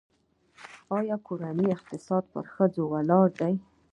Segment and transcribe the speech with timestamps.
[0.97, 3.55] آیا د کورنۍ اقتصاد پر ښځو ولاړ دی؟